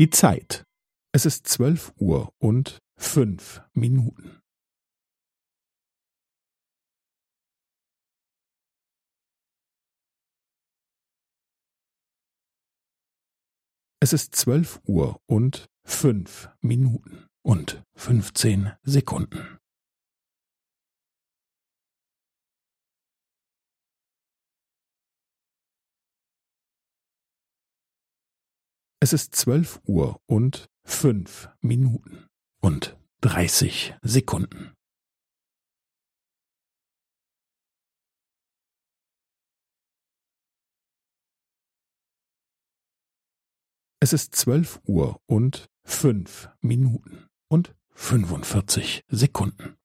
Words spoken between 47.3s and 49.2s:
und fünfundvierzig